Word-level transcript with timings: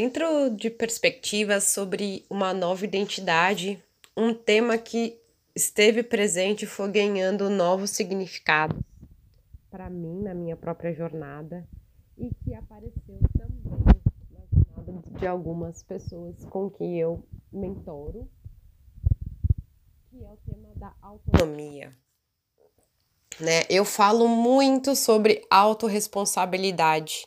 Dentro 0.00 0.48
de 0.56 0.70
perspectivas 0.70 1.64
sobre 1.64 2.24
uma 2.30 2.54
nova 2.54 2.86
identidade, 2.86 3.84
um 4.16 4.32
tema 4.32 4.78
que 4.78 5.20
esteve 5.54 6.02
presente 6.02 6.64
foi 6.64 6.90
ganhando 6.90 7.50
novos 7.50 7.90
significados 7.90 8.80
para 9.70 9.90
mim 9.90 10.22
na 10.22 10.32
minha 10.32 10.56
própria 10.56 10.94
jornada 10.94 11.68
e 12.16 12.30
que 12.42 12.54
apareceu 12.54 13.18
também 13.36 13.60
na 14.34 14.42
jornada 14.50 15.18
de 15.18 15.26
algumas 15.26 15.82
pessoas 15.82 16.46
com 16.46 16.70
que 16.70 16.98
eu 16.98 17.22
mentoro, 17.52 18.26
que 20.08 20.24
é 20.24 20.30
o 20.30 20.38
tema 20.50 20.70
da 20.76 20.94
autonomia 21.02 21.94
né? 23.40 23.62
Eu 23.68 23.84
falo 23.84 24.28
muito 24.28 24.94
sobre 24.94 25.44
autorresponsabilidade, 25.50 27.26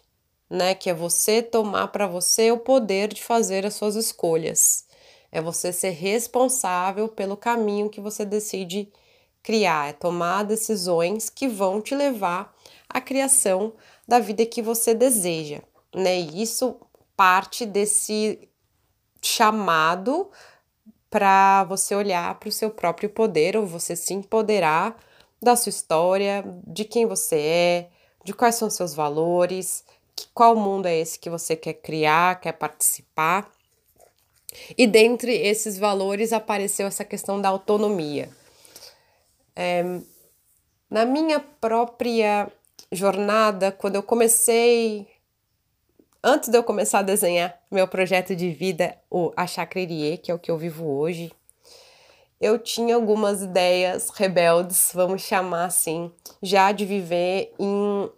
né? 0.53 0.75
Que 0.75 0.91
é 0.91 0.93
você 0.93 1.41
tomar 1.41 1.87
para 1.87 2.05
você 2.05 2.51
o 2.51 2.59
poder 2.59 3.11
de 3.11 3.23
fazer 3.23 3.65
as 3.65 3.73
suas 3.73 3.95
escolhas. 3.95 4.85
É 5.31 5.41
você 5.41 5.73
ser 5.73 5.89
responsável 5.89 7.09
pelo 7.09 7.35
caminho 7.35 7.89
que 7.89 7.99
você 7.99 8.23
decide 8.23 8.93
criar, 9.41 9.89
é 9.89 9.93
tomar 9.93 10.43
decisões 10.43 11.27
que 11.27 11.47
vão 11.47 11.81
te 11.81 11.95
levar 11.95 12.55
à 12.87 13.01
criação 13.01 13.73
da 14.07 14.19
vida 14.19 14.45
que 14.45 14.61
você 14.61 14.93
deseja, 14.93 15.59
né? 15.93 16.19
E 16.19 16.43
isso 16.43 16.77
parte 17.17 17.65
desse 17.65 18.47
chamado 19.23 20.29
para 21.09 21.63
você 21.63 21.95
olhar 21.95 22.39
para 22.39 22.49
o 22.49 22.51
seu 22.51 22.69
próprio 22.69 23.09
poder 23.09 23.57
ou 23.57 23.65
você 23.65 23.95
se 23.95 24.13
empoderar 24.13 24.95
da 25.41 25.55
sua 25.55 25.71
história, 25.71 26.45
de 26.65 26.85
quem 26.85 27.07
você 27.07 27.39
é, 27.39 27.89
de 28.23 28.33
quais 28.33 28.55
são 28.55 28.69
seus 28.69 28.93
valores, 28.93 29.83
qual 30.33 30.55
mundo 30.55 30.85
é 30.85 30.97
esse 30.97 31.19
que 31.19 31.29
você 31.29 31.55
quer 31.55 31.73
criar, 31.73 32.39
quer 32.39 32.53
participar. 32.53 33.51
E 34.77 34.85
dentre 34.85 35.33
esses 35.33 35.77
valores 35.77 36.31
apareceu 36.31 36.87
essa 36.87 37.03
questão 37.03 37.41
da 37.41 37.49
autonomia. 37.49 38.29
É, 39.55 39.83
na 40.89 41.05
minha 41.05 41.39
própria 41.39 42.51
jornada, 42.91 43.71
quando 43.71 43.95
eu 43.95 44.03
comecei, 44.03 45.07
antes 46.23 46.49
de 46.49 46.57
eu 46.57 46.63
começar 46.63 46.99
a 46.99 47.03
desenhar 47.03 47.59
meu 47.71 47.87
projeto 47.87 48.35
de 48.35 48.51
vida, 48.51 48.95
o 49.09 49.31
A 49.35 49.45
que 49.47 50.31
é 50.31 50.33
o 50.33 50.39
que 50.39 50.51
eu 50.51 50.57
vivo 50.57 50.85
hoje, 50.85 51.31
eu 52.39 52.59
tinha 52.59 52.95
algumas 52.95 53.41
ideias 53.41 54.09
rebeldes, 54.09 54.91
vamos 54.93 55.21
chamar 55.21 55.65
assim, 55.65 56.11
já 56.41 56.71
de 56.71 56.85
viver 56.85 57.53
em, 57.57 58.11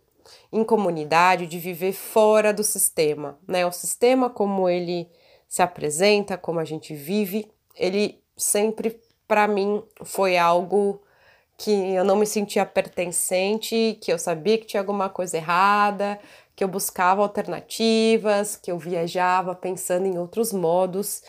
em 0.56 0.64
comunidade, 0.64 1.48
de 1.48 1.59
viver 1.59 1.92
fora 1.92 2.53
do 2.53 2.64
sistema, 2.64 3.38
né? 3.45 3.66
O 3.66 3.73
sistema 3.73 4.30
como 4.30 4.70
ele 4.70 5.09
se 5.50 5.61
apresenta, 5.61 6.38
como 6.38 6.61
a 6.61 6.64
gente 6.64 6.95
vive, 6.95 7.52
ele 7.75 8.23
sempre 8.38 8.98
para 9.28 9.50
mim 9.50 9.83
foi 10.03 10.38
algo 10.38 11.02
que 11.58 11.72
eu 11.72 12.06
não 12.06 12.16
me 12.16 12.26
sentia 12.26 12.66
pertencente, 12.66 13.98
que 14.02 14.11
eu 14.11 14.17
sabia 14.17 14.58
que 14.58 14.66
tinha 14.66 14.80
alguma 14.80 15.09
coisa 15.09 15.36
errada, 15.36 16.17
que 16.56 16.64
eu 16.64 16.70
buscava 16.70 17.22
alternativas, 17.22 18.56
que 18.56 18.72
eu 18.72 18.80
viajava 18.80 19.53
pensando 19.56 20.06
em 20.06 20.17
outros 20.17 20.53
modos 20.53 21.22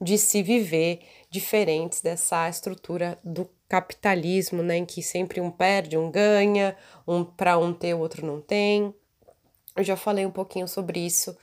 de 0.00 0.16
se 0.16 0.42
viver 0.42 1.00
diferentes 1.30 2.00
dessa 2.00 2.48
estrutura 2.48 3.18
do 3.22 3.46
capitalismo, 3.70 4.64
né, 4.64 4.78
em 4.78 4.84
que 4.84 5.00
sempre 5.00 5.40
um 5.40 5.48
perde, 5.48 5.96
um 5.96 6.10
ganha, 6.10 6.76
um 7.06 7.22
para 7.22 7.56
um 7.56 7.72
ter, 7.72 7.94
o 7.94 8.00
outro 8.00 8.26
não 8.26 8.40
tem. 8.40 8.92
Eu 9.76 9.84
já 9.84 9.96
falei 9.96 10.26
um 10.26 10.30
pouquinho 10.30 10.66
sobre 10.66 10.98
isso 10.98 11.36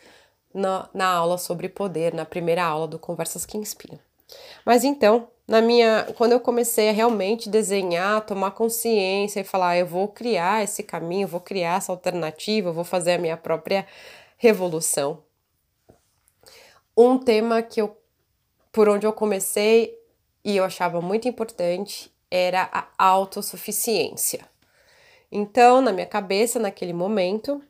na, 0.53 0.89
na 0.93 1.07
aula 1.07 1.37
sobre 1.37 1.69
poder, 1.69 2.13
na 2.13 2.25
primeira 2.25 2.65
aula 2.65 2.85
do 2.85 2.99
Conversas 2.99 3.45
que 3.45 3.57
Inspiram. 3.57 3.97
Mas 4.65 4.83
então, 4.83 5.29
na 5.47 5.61
minha, 5.61 6.05
quando 6.17 6.33
eu 6.33 6.41
comecei 6.41 6.89
a 6.89 6.91
realmente 6.91 7.49
desenhar, 7.49 8.25
tomar 8.25 8.51
consciência 8.51 9.39
e 9.39 9.45
falar, 9.45 9.69
ah, 9.69 9.77
eu 9.77 9.87
vou 9.87 10.09
criar 10.09 10.61
esse 10.61 10.83
caminho, 10.83 11.29
vou 11.29 11.39
criar 11.39 11.77
essa 11.77 11.93
alternativa, 11.93 12.73
vou 12.73 12.83
fazer 12.83 13.13
a 13.13 13.17
minha 13.17 13.37
própria 13.37 13.87
revolução. 14.35 15.23
Um 16.95 17.17
tema 17.17 17.61
que 17.61 17.81
eu 17.81 17.95
por 18.69 18.89
onde 18.89 19.07
eu 19.07 19.13
comecei 19.13 19.97
e 20.43 20.57
eu 20.57 20.65
achava 20.65 20.99
muito 21.01 21.25
importante 21.27 22.11
era 22.29 22.69
a 22.71 22.87
autossuficiência. 22.97 24.45
Então, 25.31 25.81
na 25.81 25.91
minha 25.91 26.05
cabeça, 26.05 26.59
naquele 26.59 26.93
momento, 26.93 27.61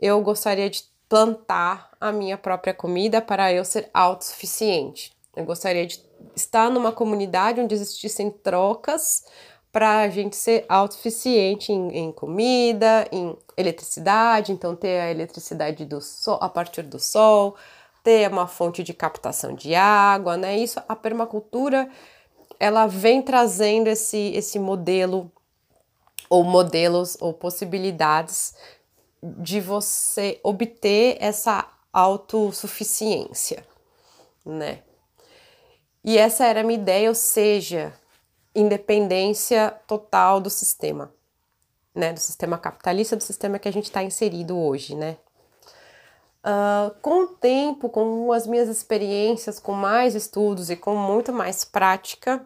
eu 0.00 0.20
gostaria 0.20 0.68
de 0.68 0.84
plantar 1.08 1.90
a 2.00 2.12
minha 2.12 2.36
própria 2.36 2.74
comida 2.74 3.20
para 3.22 3.52
eu 3.52 3.64
ser 3.64 3.88
autossuficiente. 3.92 5.12
Eu 5.36 5.44
gostaria 5.44 5.86
de 5.86 6.02
estar 6.34 6.70
numa 6.70 6.92
comunidade 6.92 7.60
onde 7.60 7.74
existissem 7.74 8.30
trocas 8.30 9.24
para 9.72 10.02
a 10.02 10.08
gente 10.08 10.36
ser 10.36 10.64
autossuficiente 10.68 11.72
em, 11.72 11.88
em, 11.96 12.12
comida, 12.12 13.08
em 13.10 13.36
eletricidade, 13.56 14.52
então 14.52 14.76
ter 14.76 15.00
a 15.00 15.10
eletricidade 15.10 15.84
do 15.84 16.00
sol, 16.00 16.38
a 16.40 16.48
partir 16.48 16.82
do 16.82 17.00
sol, 17.00 17.56
ter 18.02 18.30
uma 18.30 18.46
fonte 18.46 18.84
de 18.84 18.94
captação 18.94 19.52
de 19.54 19.74
água, 19.74 20.36
né? 20.36 20.56
Isso 20.56 20.80
a 20.86 20.94
permacultura 20.94 21.90
ela 22.64 22.86
vem 22.86 23.20
trazendo 23.20 23.88
esse 23.88 24.32
esse 24.34 24.58
modelo 24.58 25.30
ou 26.30 26.42
modelos 26.42 27.14
ou 27.20 27.34
possibilidades 27.34 28.54
de 29.22 29.60
você 29.60 30.40
obter 30.42 31.18
essa 31.20 31.68
autossuficiência, 31.92 33.66
né? 34.44 34.82
E 36.02 36.16
essa 36.16 36.46
era 36.46 36.60
a 36.60 36.64
minha 36.64 36.78
ideia, 36.78 37.08
ou 37.08 37.14
seja, 37.14 37.92
independência 38.54 39.74
total 39.86 40.40
do 40.40 40.48
sistema, 40.48 41.12
né? 41.94 42.14
Do 42.14 42.20
sistema 42.20 42.56
capitalista, 42.56 43.14
do 43.14 43.22
sistema 43.22 43.58
que 43.58 43.68
a 43.68 43.72
gente 43.72 43.84
está 43.84 44.02
inserido 44.02 44.58
hoje, 44.58 44.94
né? 44.94 45.18
Uh, 46.42 46.94
com 47.00 47.24
o 47.24 47.28
tempo, 47.28 47.88
com 47.88 48.32
as 48.32 48.46
minhas 48.46 48.68
experiências, 48.68 49.58
com 49.58 49.72
mais 49.72 50.14
estudos 50.14 50.68
e 50.70 50.76
com 50.76 50.94
muito 50.94 51.32
mais 51.32 51.64
prática, 51.64 52.44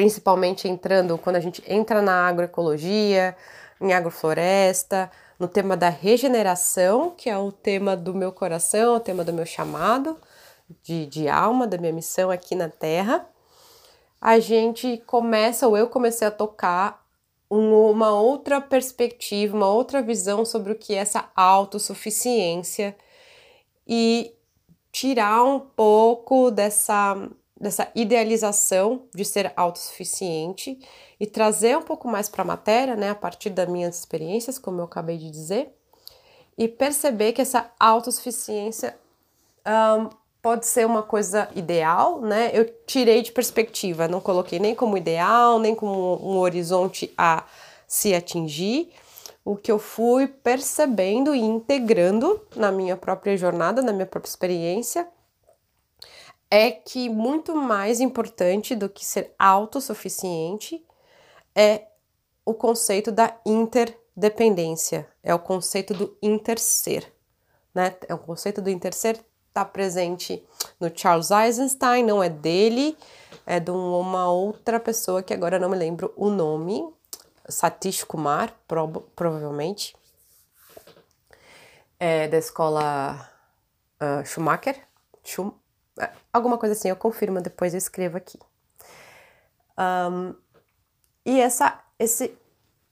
principalmente 0.00 0.66
entrando 0.66 1.18
quando 1.18 1.36
a 1.36 1.40
gente 1.40 1.62
entra 1.70 2.00
na 2.00 2.26
agroecologia, 2.26 3.36
em 3.78 3.92
agrofloresta, 3.92 5.10
no 5.38 5.46
tema 5.46 5.76
da 5.76 5.90
regeneração, 5.90 7.10
que 7.10 7.28
é 7.28 7.36
o 7.36 7.52
tema 7.52 7.94
do 7.94 8.14
meu 8.14 8.32
coração, 8.32 8.96
o 8.96 9.00
tema 9.00 9.22
do 9.22 9.30
meu 9.30 9.44
chamado 9.44 10.16
de, 10.82 11.04
de 11.04 11.28
alma, 11.28 11.66
da 11.66 11.76
minha 11.76 11.92
missão 11.92 12.30
aqui 12.30 12.54
na 12.54 12.70
Terra, 12.70 13.28
a 14.18 14.38
gente 14.38 14.96
começa, 15.06 15.68
ou 15.68 15.76
eu 15.76 15.86
comecei 15.86 16.26
a 16.26 16.30
tocar 16.30 17.04
uma 17.50 18.18
outra 18.18 18.58
perspectiva, 18.58 19.54
uma 19.54 19.68
outra 19.68 20.00
visão 20.00 20.46
sobre 20.46 20.72
o 20.72 20.78
que 20.78 20.94
é 20.94 20.98
essa 20.98 21.28
autossuficiência 21.36 22.96
e 23.86 24.34
tirar 24.90 25.44
um 25.44 25.60
pouco 25.60 26.50
dessa, 26.50 27.28
dessa 27.60 27.88
idealização 27.94 29.02
de 29.14 29.24
ser 29.24 29.52
autossuficiente 29.54 30.78
e 31.18 31.26
trazer 31.26 31.76
um 31.76 31.82
pouco 31.82 32.08
mais 32.08 32.28
para 32.28 32.42
a 32.42 32.46
matéria, 32.46 32.96
né, 32.96 33.10
a 33.10 33.14
partir 33.14 33.50
das 33.50 33.68
minhas 33.68 33.98
experiências, 33.98 34.58
como 34.58 34.80
eu 34.80 34.84
acabei 34.84 35.18
de 35.18 35.30
dizer, 35.30 35.76
e 36.56 36.66
perceber 36.66 37.32
que 37.32 37.42
essa 37.42 37.70
autossuficiência 37.78 38.96
um, 39.66 40.08
pode 40.42 40.66
ser 40.66 40.86
uma 40.86 41.02
coisa 41.02 41.48
ideal, 41.54 42.20
né? 42.20 42.50
Eu 42.52 42.64
tirei 42.86 43.22
de 43.22 43.30
perspectiva, 43.30 44.08
não 44.08 44.20
coloquei 44.20 44.58
nem 44.58 44.74
como 44.74 44.96
ideal, 44.96 45.58
nem 45.58 45.74
como 45.74 46.18
um 46.22 46.38
horizonte 46.38 47.12
a 47.16 47.44
se 47.86 48.14
atingir. 48.14 48.90
O 49.44 49.56
que 49.56 49.70
eu 49.70 49.78
fui 49.78 50.26
percebendo 50.26 51.34
e 51.34 51.40
integrando 51.40 52.40
na 52.56 52.70
minha 52.70 52.96
própria 52.96 53.36
jornada, 53.36 53.82
na 53.82 53.92
minha 53.92 54.06
própria 54.06 54.30
experiência, 54.30 55.06
é 56.50 56.70
que 56.72 57.08
muito 57.08 57.54
mais 57.54 58.00
importante 58.00 58.74
do 58.74 58.88
que 58.88 59.04
ser 59.04 59.32
autossuficiente 59.38 60.84
é 61.54 61.86
o 62.44 62.52
conceito 62.52 63.12
da 63.12 63.38
interdependência, 63.46 65.08
é 65.22 65.32
o 65.32 65.38
conceito 65.38 65.94
do 65.94 66.16
interser, 66.20 67.12
né? 67.72 67.94
É 68.08 68.14
o 68.14 68.18
conceito 68.18 68.60
do 68.60 68.68
interser 68.68 69.24
está 69.48 69.64
presente 69.64 70.44
no 70.78 70.90
Charles 70.96 71.30
Eisenstein, 71.30 72.04
não 72.04 72.22
é 72.22 72.28
dele, 72.28 72.96
é 73.44 73.60
de 73.60 73.70
uma 73.70 74.30
outra 74.30 74.80
pessoa 74.80 75.22
que 75.22 75.34
agora 75.34 75.58
não 75.58 75.68
me 75.68 75.76
lembro 75.76 76.12
o 76.16 76.30
nome, 76.30 76.88
Satish 77.48 78.04
Kumar, 78.04 78.54
provavelmente, 79.16 79.96
é 81.98 82.28
da 82.28 82.38
escola 82.38 83.28
uh, 84.00 84.24
Schumacher, 84.24 84.76
Schum 85.24 85.52
alguma 86.32 86.58
coisa 86.58 86.74
assim, 86.74 86.88
eu 86.88 86.96
confirmo, 86.96 87.40
depois 87.40 87.74
eu 87.74 87.78
escrevo 87.78 88.16
aqui. 88.16 88.38
Um, 89.78 90.34
e 91.24 91.40
essa, 91.40 91.80
esse, 91.98 92.36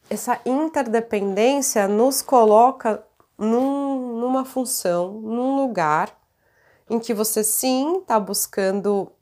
essa 0.09 0.41
interdependência 0.45 1.87
nos 1.89 2.23
coloca 2.23 3.03
num, 3.37 4.19
numa 4.19 4.45
função, 4.45 5.13
num 5.13 5.57
lugar 5.57 6.17
em 6.91 6.99
que 6.99 7.13
você 7.13 7.45
sim 7.45 7.99
está 7.99 8.19
buscando 8.19 9.13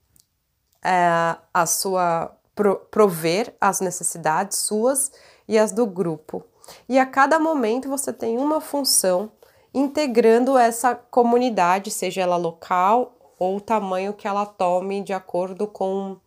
é, 0.85 1.37
a 1.53 1.67
sua 1.67 2.37
pro, 2.55 2.77
prover 2.77 3.55
as 3.61 3.81
necessidades 3.81 4.59
suas 4.59 5.13
e 5.49 5.59
as 5.59 5.73
do 5.73 5.87
grupo. 5.87 6.45
E 6.89 6.99
a 6.99 7.07
cada 7.07 7.39
momento 7.39 7.89
você 7.89 8.13
tem 8.13 8.39
uma 8.39 8.61
função 8.61 9.31
integrando 9.75 10.57
essa 10.57 10.95
comunidade, 10.95 11.91
seja 11.91 12.23
ela 12.23 12.37
local 12.37 13.16
ou 13.39 13.57
o 13.57 13.61
tamanho 13.61 14.13
que 14.13 14.27
ela 14.27 14.47
tome 14.47 15.03
de 15.03 15.13
acordo 15.13 15.67
com 15.67 16.13
o 16.13 16.21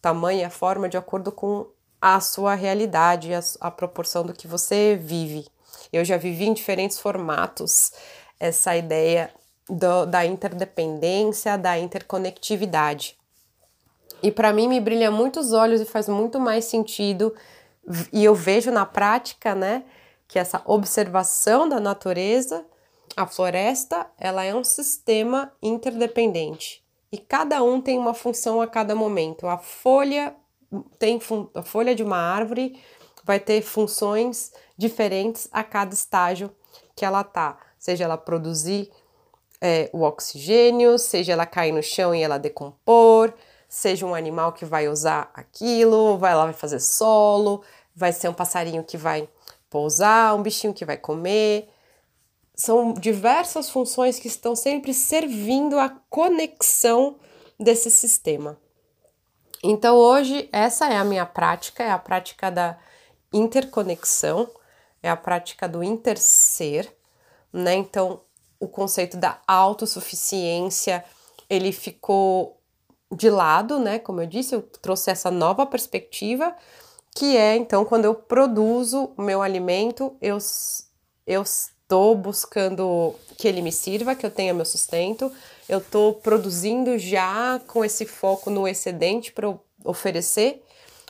tamanho 0.00 0.40
e 0.40 0.44
a 0.44 0.50
forma 0.50 0.88
de 0.88 0.96
acordo 0.96 1.32
com 1.32 1.66
a 2.00 2.20
sua 2.20 2.54
realidade, 2.54 3.34
a, 3.34 3.40
a 3.60 3.70
proporção 3.70 4.24
do 4.24 4.32
que 4.32 4.46
você 4.46 4.96
vive. 5.00 5.46
Eu 5.92 6.04
já 6.04 6.16
vivi 6.16 6.46
em 6.46 6.54
diferentes 6.54 6.98
formatos 6.98 7.92
essa 8.38 8.76
ideia 8.76 9.32
do, 9.68 10.06
da 10.06 10.24
interdependência, 10.24 11.58
da 11.58 11.78
interconectividade. 11.78 13.16
E 14.22 14.30
para 14.30 14.52
mim 14.52 14.68
me 14.68 14.80
brilha 14.80 15.10
muito 15.10 15.40
os 15.40 15.52
olhos 15.52 15.80
e 15.80 15.84
faz 15.84 16.08
muito 16.08 16.38
mais 16.40 16.64
sentido 16.64 17.34
e 18.12 18.24
eu 18.24 18.34
vejo 18.34 18.70
na 18.70 18.84
prática, 18.84 19.54
né, 19.54 19.84
que 20.26 20.38
essa 20.38 20.60
observação 20.66 21.68
da 21.68 21.80
natureza, 21.80 22.64
a 23.16 23.26
floresta, 23.26 24.06
ela 24.18 24.44
é 24.44 24.54
um 24.54 24.64
sistema 24.64 25.52
interdependente 25.62 26.82
e 27.10 27.18
cada 27.18 27.62
um 27.62 27.80
tem 27.80 27.98
uma 27.98 28.14
função 28.14 28.60
a 28.60 28.66
cada 28.66 28.94
momento. 28.94 29.46
A 29.46 29.58
folha 29.58 30.34
tem 30.98 31.18
a 31.54 31.62
folha 31.62 31.94
de 31.94 32.02
uma 32.02 32.18
árvore 32.18 32.78
vai 33.24 33.38
ter 33.38 33.62
funções 33.62 34.52
diferentes 34.76 35.48
a 35.52 35.62
cada 35.62 35.94
estágio 35.94 36.50
que 36.96 37.04
ela 37.04 37.22
tá, 37.22 37.58
seja 37.78 38.04
ela 38.04 38.16
produzir 38.16 38.90
é, 39.60 39.90
o 39.92 40.02
oxigênio, 40.02 40.98
seja 40.98 41.32
ela 41.32 41.46
cair 41.46 41.72
no 41.72 41.82
chão 41.82 42.14
e 42.14 42.22
ela 42.22 42.38
decompor, 42.38 43.32
seja 43.68 44.06
um 44.06 44.14
animal 44.14 44.52
que 44.52 44.64
vai 44.64 44.88
usar 44.88 45.30
aquilo, 45.34 46.16
vai 46.16 46.34
lá 46.34 46.44
vai 46.44 46.54
fazer 46.54 46.80
solo, 46.80 47.62
vai 47.94 48.12
ser 48.12 48.28
um 48.28 48.34
passarinho 48.34 48.82
que 48.82 48.96
vai 48.96 49.28
pousar, 49.68 50.34
um 50.34 50.42
bichinho 50.42 50.72
que 50.72 50.84
vai 50.84 50.96
comer. 50.96 51.68
São 52.60 52.92
diversas 52.92 53.70
funções 53.70 54.18
que 54.18 54.26
estão 54.26 54.56
sempre 54.56 54.92
servindo 54.92 55.78
à 55.78 55.88
conexão 56.10 57.16
desse 57.58 57.88
sistema. 57.88 58.58
Então 59.62 59.96
hoje 59.96 60.48
essa 60.52 60.88
é 60.88 60.96
a 60.96 61.04
minha 61.04 61.24
prática, 61.24 61.84
é 61.84 61.90
a 61.90 61.98
prática 61.98 62.50
da 62.50 62.76
interconexão, 63.32 64.50
é 65.00 65.08
a 65.08 65.16
prática 65.16 65.68
do 65.68 65.84
interser, 65.84 66.92
né? 67.52 67.74
Então 67.74 68.22
o 68.58 68.66
conceito 68.66 69.16
da 69.16 69.40
autossuficiência, 69.46 71.04
ele 71.48 71.70
ficou 71.70 72.60
de 73.14 73.30
lado, 73.30 73.78
né? 73.78 74.00
Como 74.00 74.20
eu 74.20 74.26
disse, 74.26 74.56
eu 74.56 74.62
trouxe 74.62 75.12
essa 75.12 75.30
nova 75.30 75.64
perspectiva, 75.64 76.56
que 77.14 77.36
é 77.36 77.56
então 77.56 77.84
quando 77.84 78.04
eu 78.04 78.16
produzo 78.16 79.12
o 79.16 79.22
meu 79.22 79.42
alimento, 79.42 80.16
eu, 80.20 80.38
eu 81.24 81.44
estou 81.88 82.14
buscando 82.14 83.14
que 83.38 83.48
ele 83.48 83.62
me 83.62 83.72
sirva, 83.72 84.14
que 84.14 84.26
eu 84.26 84.30
tenha 84.30 84.52
meu 84.52 84.66
sustento, 84.66 85.32
eu 85.66 85.78
estou 85.78 86.12
produzindo 86.12 86.98
já 86.98 87.60
com 87.66 87.82
esse 87.84 88.04
foco 88.04 88.50
no 88.50 88.68
excedente 88.68 89.32
para 89.32 89.54
oferecer 89.84 90.62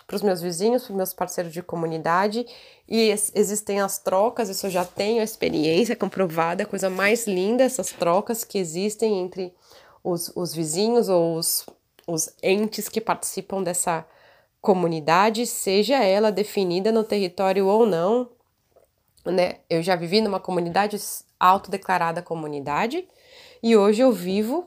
para 0.06 0.16
os 0.16 0.22
meus 0.22 0.40
vizinhos, 0.40 0.84
para 0.84 0.92
os 0.92 0.96
meus 0.96 1.12
parceiros 1.12 1.52
de 1.52 1.62
comunidade, 1.62 2.46
e 2.88 3.10
existem 3.34 3.78
as 3.78 3.98
trocas, 3.98 4.48
isso 4.48 4.66
eu 4.66 4.70
já 4.70 4.82
tenho 4.82 5.22
experiência 5.22 5.94
comprovada, 5.96 6.62
a 6.62 6.66
coisa 6.66 6.88
mais 6.88 7.26
linda, 7.26 7.62
essas 7.62 7.90
trocas 7.90 8.42
que 8.42 8.56
existem 8.56 9.20
entre 9.20 9.52
os, 10.02 10.32
os 10.34 10.54
vizinhos 10.54 11.10
ou 11.10 11.36
os 11.36 11.66
os 12.08 12.30
entes 12.42 12.88
que 12.88 13.02
participam 13.02 13.62
dessa 13.62 14.06
comunidade, 14.62 15.46
seja 15.46 16.02
ela 16.02 16.32
definida 16.32 16.90
no 16.90 17.04
território 17.04 17.66
ou 17.66 17.86
não, 17.86 18.30
né? 19.30 19.56
Eu 19.68 19.82
já 19.82 19.96
vivi 19.96 20.20
numa 20.20 20.40
comunidade 20.40 20.96
autodeclarada 21.38 22.22
comunidade 22.22 23.06
e 23.62 23.76
hoje 23.76 24.02
eu 24.02 24.12
vivo 24.12 24.66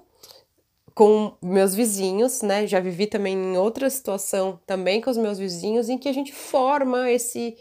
com 0.94 1.34
meus 1.42 1.74
vizinhos, 1.74 2.42
né? 2.42 2.68
Já 2.68 2.80
vivi 2.80 3.08
também 3.08 3.34
em 3.34 3.58
outra 3.58 3.90
situação 3.90 4.60
também 4.66 5.02
com 5.02 5.10
os 5.10 5.18
meus 5.18 5.40
vizinhos 5.40 5.90
em 5.90 5.98
que 5.98 6.10
a 6.10 6.14
gente 6.14 6.34
forma 6.34 7.10
esse 7.10 7.58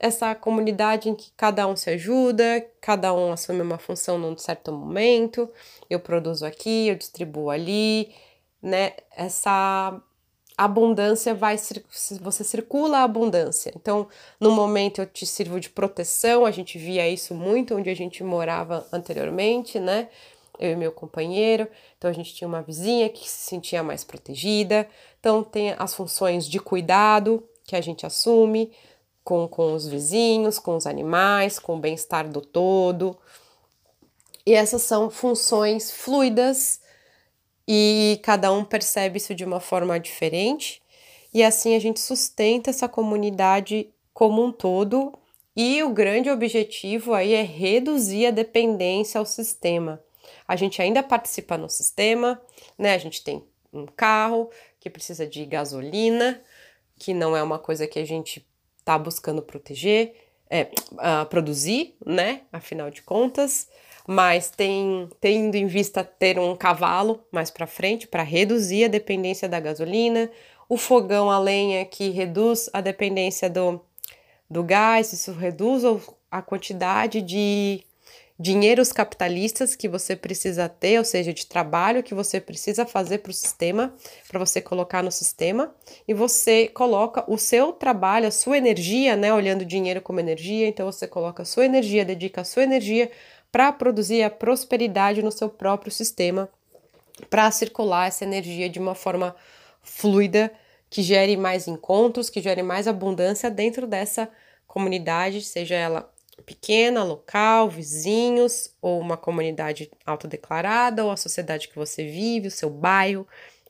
essa 0.00 0.32
comunidade 0.34 1.08
em 1.08 1.14
que 1.14 1.32
cada 1.36 1.66
um 1.66 1.74
se 1.74 1.90
ajuda, 1.90 2.64
cada 2.80 3.12
um 3.12 3.32
assume 3.32 3.62
uma 3.62 3.78
função 3.78 4.16
num 4.16 4.36
certo 4.38 4.70
momento. 4.70 5.50
Eu 5.90 5.98
produzo 5.98 6.46
aqui, 6.46 6.86
eu 6.88 6.94
distribuo 6.94 7.50
ali, 7.50 8.14
né? 8.62 8.92
Essa 9.16 10.00
abundância 10.64 11.32
vai 11.34 11.56
você 12.20 12.42
circula 12.42 12.98
a 12.98 13.04
abundância. 13.04 13.72
Então, 13.76 14.08
no 14.40 14.50
momento 14.50 15.00
eu 15.00 15.06
te 15.06 15.24
sirvo 15.24 15.60
de 15.60 15.70
proteção, 15.70 16.44
a 16.44 16.50
gente 16.50 16.76
via 16.76 17.08
isso 17.08 17.32
muito 17.32 17.76
onde 17.76 17.88
a 17.88 17.94
gente 17.94 18.24
morava 18.24 18.84
anteriormente, 18.92 19.78
né? 19.78 20.08
Eu 20.58 20.72
e 20.72 20.76
meu 20.76 20.90
companheiro. 20.90 21.68
Então 21.96 22.10
a 22.10 22.12
gente 22.12 22.34
tinha 22.34 22.48
uma 22.48 22.60
vizinha 22.60 23.08
que 23.08 23.28
se 23.28 23.48
sentia 23.48 23.84
mais 23.84 24.02
protegida. 24.02 24.88
Então 25.20 25.44
tem 25.44 25.76
as 25.78 25.94
funções 25.94 26.48
de 26.48 26.58
cuidado 26.58 27.48
que 27.64 27.76
a 27.76 27.80
gente 27.80 28.04
assume 28.04 28.72
com, 29.22 29.46
com 29.46 29.72
os 29.74 29.86
vizinhos, 29.86 30.58
com 30.58 30.76
os 30.76 30.86
animais, 30.86 31.60
com 31.60 31.76
o 31.76 31.80
bem-estar 31.80 32.28
do 32.28 32.40
todo. 32.40 33.16
E 34.44 34.54
essas 34.54 34.82
são 34.82 35.08
funções 35.08 35.92
fluidas 35.92 36.80
e 37.70 38.18
cada 38.22 38.50
um 38.50 38.64
percebe 38.64 39.18
isso 39.18 39.34
de 39.34 39.44
uma 39.44 39.60
forma 39.60 40.00
diferente, 40.00 40.82
e 41.34 41.44
assim 41.44 41.76
a 41.76 41.78
gente 41.78 42.00
sustenta 42.00 42.70
essa 42.70 42.88
comunidade 42.88 43.90
como 44.14 44.42
um 44.42 44.50
todo. 44.50 45.12
E 45.54 45.82
o 45.82 45.90
grande 45.90 46.30
objetivo 46.30 47.12
aí 47.12 47.34
é 47.34 47.42
reduzir 47.42 48.26
a 48.26 48.30
dependência 48.30 49.18
ao 49.18 49.26
sistema. 49.26 50.02
A 50.46 50.56
gente 50.56 50.80
ainda 50.80 51.02
participa 51.02 51.58
no 51.58 51.68
sistema, 51.68 52.40
né? 52.78 52.94
A 52.94 52.98
gente 52.98 53.22
tem 53.22 53.44
um 53.72 53.84
carro 53.84 54.50
que 54.80 54.88
precisa 54.88 55.26
de 55.26 55.44
gasolina, 55.44 56.40
que 56.98 57.12
não 57.12 57.36
é 57.36 57.42
uma 57.42 57.58
coisa 57.58 57.86
que 57.86 57.98
a 57.98 58.04
gente 58.06 58.46
está 58.78 58.96
buscando 58.96 59.42
proteger, 59.42 60.14
é, 60.48 60.70
uh, 60.92 61.26
produzir, 61.28 61.96
né? 62.06 62.42
Afinal 62.50 62.88
de 62.90 63.02
contas 63.02 63.68
mas 64.10 64.48
tem 64.48 65.06
tendo 65.20 65.54
em 65.54 65.66
vista 65.66 66.02
ter 66.02 66.38
um 66.38 66.56
cavalo 66.56 67.22
mais 67.30 67.50
para 67.50 67.66
frente 67.66 68.06
para 68.06 68.22
reduzir 68.22 68.84
a 68.84 68.88
dependência 68.88 69.46
da 69.46 69.60
gasolina, 69.60 70.30
o 70.66 70.78
fogão 70.78 71.30
a 71.30 71.38
lenha 71.38 71.84
que 71.84 72.08
reduz 72.08 72.70
a 72.72 72.80
dependência 72.80 73.50
do, 73.50 73.78
do 74.48 74.64
gás, 74.64 75.12
isso 75.12 75.32
reduz 75.32 75.82
a 76.30 76.40
quantidade 76.40 77.20
de 77.20 77.84
dinheiros 78.40 78.92
capitalistas 78.92 79.74
que 79.74 79.88
você 79.88 80.14
precisa 80.14 80.68
ter, 80.68 80.98
ou 80.98 81.04
seja, 81.04 81.34
de 81.34 81.44
trabalho 81.44 82.04
que 82.04 82.14
você 82.14 82.40
precisa 82.40 82.86
fazer 82.86 83.18
para 83.18 83.30
o 83.30 83.34
sistema, 83.34 83.92
para 84.28 84.38
você 84.38 84.60
colocar 84.60 85.02
no 85.02 85.10
sistema, 85.10 85.74
e 86.06 86.14
você 86.14 86.68
coloca 86.68 87.24
o 87.26 87.36
seu 87.36 87.72
trabalho, 87.72 88.28
a 88.28 88.30
sua 88.30 88.56
energia, 88.56 89.16
né, 89.16 89.34
olhando 89.34 89.64
dinheiro 89.64 90.00
como 90.00 90.20
energia, 90.20 90.68
então 90.68 90.86
você 90.86 91.06
coloca 91.06 91.42
a 91.42 91.46
sua 91.46 91.64
energia, 91.64 92.04
dedica 92.04 92.42
a 92.42 92.44
sua 92.44 92.62
energia 92.62 93.10
para 93.50 93.72
produzir 93.72 94.22
a 94.22 94.30
prosperidade 94.30 95.22
no 95.22 95.32
seu 95.32 95.48
próprio 95.48 95.90
sistema, 95.90 96.48
para 97.28 97.50
circular 97.50 98.08
essa 98.08 98.24
energia 98.24 98.68
de 98.68 98.78
uma 98.78 98.94
forma 98.94 99.34
fluida, 99.82 100.52
que 100.90 101.02
gere 101.02 101.36
mais 101.36 101.68
encontros, 101.68 102.30
que 102.30 102.40
gere 102.40 102.62
mais 102.62 102.86
abundância 102.86 103.50
dentro 103.50 103.86
dessa 103.86 104.30
comunidade, 104.66 105.42
seja 105.42 105.74
ela 105.74 106.10
pequena, 106.46 107.02
local, 107.02 107.68
vizinhos, 107.68 108.72
ou 108.80 109.00
uma 109.00 109.16
comunidade 109.16 109.90
autodeclarada, 110.06 111.04
ou 111.04 111.10
a 111.10 111.16
sociedade 111.16 111.68
que 111.68 111.76
você 111.76 112.04
vive, 112.04 112.48
o 112.48 112.50
seu 112.50 112.70
bairro, 112.70 113.26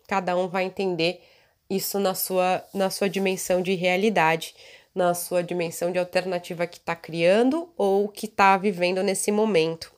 cada 0.06 0.36
um 0.36 0.48
vai 0.48 0.64
entender 0.64 1.22
isso 1.68 1.98
na 1.98 2.14
sua, 2.14 2.64
na 2.72 2.88
sua 2.88 3.08
dimensão 3.08 3.60
de 3.62 3.74
realidade 3.74 4.54
na 4.94 5.14
sua 5.14 5.42
dimensão 5.42 5.92
de 5.92 5.98
alternativa 5.98 6.66
que 6.66 6.78
está 6.78 6.96
criando 6.96 7.72
ou 7.76 8.08
que 8.08 8.26
está 8.26 8.56
vivendo 8.56 9.02
nesse 9.02 9.30
momento. 9.30 9.92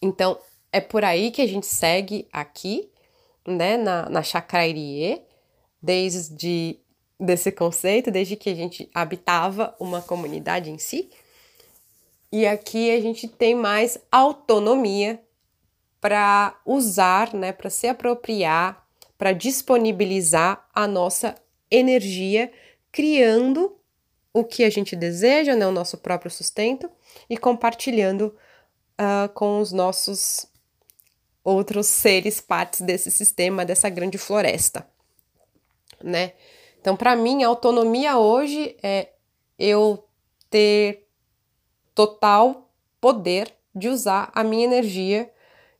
Então, 0.00 0.38
é 0.72 0.80
por 0.80 1.04
aí 1.04 1.30
que 1.30 1.42
a 1.42 1.46
gente 1.46 1.66
segue 1.66 2.28
aqui, 2.32 2.90
né, 3.46 3.76
na, 3.76 4.08
na 4.08 4.22
Chakrairie, 4.22 5.22
desde 5.82 6.78
desse 7.18 7.52
conceito, 7.52 8.10
desde 8.10 8.36
que 8.36 8.48
a 8.48 8.54
gente 8.54 8.88
habitava 8.94 9.74
uma 9.78 10.00
comunidade 10.00 10.70
em 10.70 10.78
si. 10.78 11.10
E 12.32 12.46
aqui 12.46 12.90
a 12.90 13.00
gente 13.00 13.28
tem 13.28 13.54
mais 13.54 13.98
autonomia 14.10 15.20
para 16.00 16.58
usar, 16.64 17.34
né, 17.34 17.52
para 17.52 17.68
se 17.68 17.86
apropriar, 17.88 18.86
para 19.18 19.32
disponibilizar 19.32 20.66
a 20.72 20.86
nossa 20.86 21.34
energia 21.70 22.50
criando 22.92 23.76
o 24.32 24.44
que 24.44 24.64
a 24.64 24.70
gente 24.70 24.94
deseja, 24.94 25.56
né, 25.56 25.66
o 25.66 25.72
nosso 25.72 25.98
próprio 25.98 26.30
sustento, 26.30 26.90
e 27.28 27.36
compartilhando 27.36 28.34
uh, 29.00 29.28
com 29.34 29.60
os 29.60 29.72
nossos 29.72 30.46
outros 31.42 31.86
seres 31.86 32.40
partes 32.40 32.80
desse 32.80 33.10
sistema, 33.10 33.64
dessa 33.64 33.88
grande 33.88 34.18
floresta, 34.18 34.86
né? 36.02 36.32
Então, 36.80 36.96
para 36.96 37.16
mim, 37.16 37.42
a 37.42 37.48
autonomia 37.48 38.18
hoje 38.18 38.76
é 38.82 39.08
eu 39.58 40.04
ter 40.48 41.06
total 41.94 42.70
poder 43.00 43.52
de 43.74 43.88
usar 43.88 44.30
a 44.34 44.42
minha 44.42 44.64
energia 44.64 45.30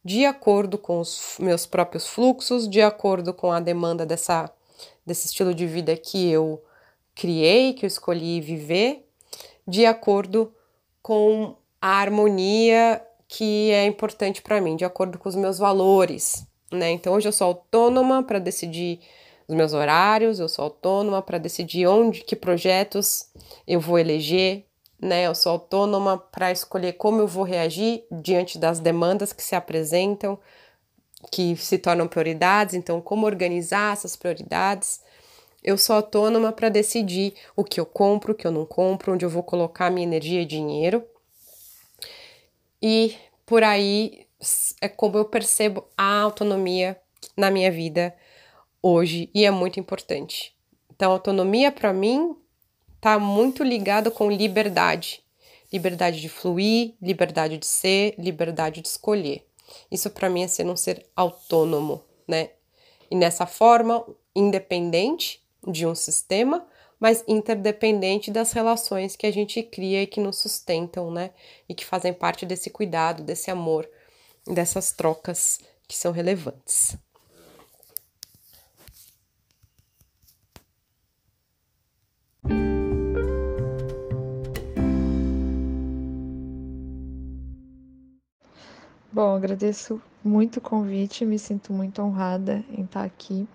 de 0.04 0.24
acordo 0.24 0.78
com 0.78 1.00
os 1.00 1.36
meus 1.38 1.66
próprios 1.66 2.06
fluxos, 2.06 2.68
de 2.68 2.80
acordo 2.80 3.32
com 3.32 3.52
a 3.52 3.60
demanda 3.60 4.06
dessa, 4.06 4.50
desse 5.04 5.26
estilo 5.26 5.54
de 5.54 5.66
vida 5.66 5.96
que 5.96 6.30
eu 6.30 6.62
criei, 7.20 7.74
que 7.74 7.84
eu 7.84 7.86
escolhi 7.86 8.40
viver, 8.40 9.06
de 9.68 9.84
acordo 9.84 10.54
com 11.02 11.54
a 11.78 12.00
harmonia 12.00 13.02
que 13.28 13.70
é 13.72 13.84
importante 13.84 14.40
para 14.40 14.58
mim, 14.58 14.74
de 14.74 14.86
acordo 14.86 15.18
com 15.18 15.28
os 15.28 15.34
meus 15.34 15.58
valores, 15.58 16.46
né? 16.72 16.90
Então 16.90 17.12
hoje 17.12 17.28
eu 17.28 17.32
sou 17.32 17.48
autônoma 17.48 18.22
para 18.22 18.38
decidir 18.38 19.00
os 19.46 19.54
meus 19.54 19.74
horários, 19.74 20.40
eu 20.40 20.48
sou 20.48 20.64
autônoma 20.64 21.20
para 21.20 21.36
decidir 21.36 21.86
onde, 21.86 22.24
que 22.24 22.34
projetos 22.34 23.26
eu 23.66 23.78
vou 23.78 23.98
eleger, 23.98 24.64
né? 24.98 25.26
Eu 25.26 25.34
sou 25.34 25.52
autônoma 25.52 26.16
para 26.16 26.50
escolher 26.50 26.94
como 26.94 27.20
eu 27.20 27.26
vou 27.26 27.44
reagir 27.44 28.02
diante 28.10 28.58
das 28.58 28.80
demandas 28.80 29.30
que 29.30 29.42
se 29.42 29.54
apresentam, 29.54 30.38
que 31.30 31.54
se 31.54 31.76
tornam 31.76 32.08
prioridades, 32.08 32.74
então 32.74 32.98
como 32.98 33.26
organizar 33.26 33.92
essas 33.92 34.16
prioridades. 34.16 35.02
Eu 35.62 35.76
sou 35.76 35.96
autônoma 35.96 36.52
para 36.52 36.70
decidir 36.70 37.34
o 37.54 37.62
que 37.62 37.78
eu 37.78 37.84
compro, 37.84 38.32
o 38.32 38.34
que 38.34 38.46
eu 38.46 38.50
não 38.50 38.64
compro, 38.64 39.12
onde 39.12 39.26
eu 39.26 39.30
vou 39.30 39.42
colocar 39.42 39.90
minha 39.90 40.06
energia 40.06 40.40
e 40.40 40.46
dinheiro. 40.46 41.04
E 42.80 43.14
por 43.44 43.62
aí 43.62 44.26
é 44.80 44.88
como 44.88 45.18
eu 45.18 45.24
percebo 45.26 45.84
a 45.96 46.20
autonomia 46.20 46.98
na 47.36 47.50
minha 47.50 47.70
vida 47.70 48.16
hoje 48.82 49.28
e 49.34 49.44
é 49.44 49.50
muito 49.50 49.78
importante. 49.78 50.56
Então, 50.90 51.12
autonomia 51.12 51.70
para 51.70 51.92
mim 51.92 52.34
está 52.96 53.18
muito 53.18 53.62
ligado 53.62 54.10
com 54.10 54.30
liberdade. 54.30 55.22
Liberdade 55.70 56.22
de 56.22 56.28
fluir, 56.30 56.94
liberdade 57.02 57.58
de 57.58 57.66
ser, 57.66 58.14
liberdade 58.18 58.80
de 58.80 58.88
escolher. 58.88 59.46
Isso 59.90 60.08
para 60.08 60.30
mim 60.30 60.42
é 60.42 60.48
ser 60.48 60.66
um 60.66 60.76
ser 60.76 61.06
autônomo, 61.14 62.02
né? 62.26 62.50
E 63.10 63.14
nessa 63.14 63.46
forma, 63.46 64.04
independente 64.34 65.40
de 65.66 65.86
um 65.86 65.94
sistema, 65.94 66.66
mas 66.98 67.24
interdependente 67.26 68.30
das 68.30 68.52
relações 68.52 69.16
que 69.16 69.26
a 69.26 69.32
gente 69.32 69.62
cria 69.62 70.02
e 70.02 70.06
que 70.06 70.20
nos 70.20 70.38
sustentam, 70.38 71.10
né? 71.10 71.30
E 71.68 71.74
que 71.74 71.84
fazem 71.84 72.12
parte 72.12 72.44
desse 72.44 72.70
cuidado, 72.70 73.22
desse 73.22 73.50
amor, 73.50 73.88
dessas 74.46 74.92
trocas 74.92 75.58
que 75.88 75.96
são 75.96 76.12
relevantes. 76.12 76.96
Bom, 89.12 89.34
agradeço 89.34 90.00
muito 90.22 90.58
o 90.58 90.60
convite, 90.60 91.26
me 91.26 91.38
sinto 91.38 91.72
muito 91.72 92.00
honrada 92.00 92.64
em 92.70 92.84
estar 92.84 93.04
aqui 93.04 93.48